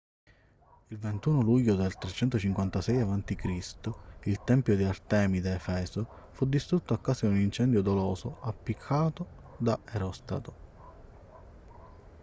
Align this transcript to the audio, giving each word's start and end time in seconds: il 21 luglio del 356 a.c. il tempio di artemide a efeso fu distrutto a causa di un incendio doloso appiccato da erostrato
il 0.87 0.97
21 0.97 1.41
luglio 1.43 1.75
del 1.75 1.93
356 1.95 2.99
a.c. 3.01 3.73
il 4.23 4.43
tempio 4.43 4.75
di 4.75 4.83
artemide 4.83 5.51
a 5.51 5.53
efeso 5.53 6.07
fu 6.31 6.47
distrutto 6.47 6.95
a 6.95 6.99
causa 6.99 7.27
di 7.27 7.35
un 7.35 7.39
incendio 7.41 7.83
doloso 7.83 8.39
appiccato 8.41 9.27
da 9.57 9.77
erostrato 9.91 10.53